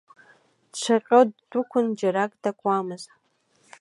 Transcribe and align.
Дшаҟьо 0.71 1.19
ддәықәын, 1.29 1.87
џьарак 1.97 2.31
дакуамызт… 2.41 3.09